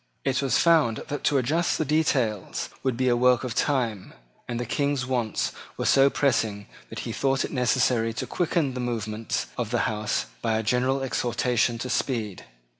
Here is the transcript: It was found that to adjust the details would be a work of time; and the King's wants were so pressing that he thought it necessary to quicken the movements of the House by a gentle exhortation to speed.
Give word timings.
It 0.25 0.41
was 0.41 0.57
found 0.57 1.03
that 1.09 1.23
to 1.25 1.37
adjust 1.37 1.77
the 1.77 1.85
details 1.85 2.69
would 2.81 2.97
be 2.97 3.07
a 3.07 3.15
work 3.15 3.43
of 3.43 3.53
time; 3.53 4.15
and 4.47 4.59
the 4.59 4.65
King's 4.65 5.05
wants 5.05 5.51
were 5.77 5.85
so 5.85 6.09
pressing 6.09 6.65
that 6.89 7.01
he 7.01 7.11
thought 7.11 7.45
it 7.45 7.51
necessary 7.51 8.11
to 8.13 8.25
quicken 8.25 8.73
the 8.73 8.79
movements 8.79 9.45
of 9.59 9.69
the 9.69 9.81
House 9.81 10.25
by 10.41 10.57
a 10.57 10.63
gentle 10.63 11.03
exhortation 11.03 11.77
to 11.77 11.87
speed. 11.91 12.45